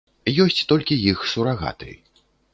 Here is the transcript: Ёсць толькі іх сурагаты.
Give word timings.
Ёсць 0.45 0.61
толькі 0.71 0.97
іх 1.13 1.23
сурагаты. 1.35 1.91